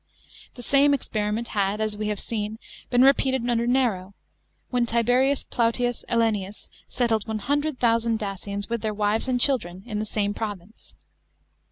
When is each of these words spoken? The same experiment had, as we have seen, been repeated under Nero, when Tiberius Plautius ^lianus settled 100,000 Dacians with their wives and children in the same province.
The 0.55 0.63
same 0.63 0.95
experiment 0.95 1.49
had, 1.49 1.79
as 1.79 1.95
we 1.95 2.07
have 2.07 2.19
seen, 2.19 2.57
been 2.89 3.03
repeated 3.03 3.47
under 3.47 3.67
Nero, 3.67 4.15
when 4.71 4.87
Tiberius 4.87 5.43
Plautius 5.43 6.03
^lianus 6.09 6.69
settled 6.89 7.27
100,000 7.27 8.17
Dacians 8.17 8.67
with 8.67 8.81
their 8.81 8.95
wives 8.95 9.27
and 9.27 9.39
children 9.39 9.83
in 9.85 9.99
the 9.99 10.05
same 10.07 10.33
province. 10.33 10.95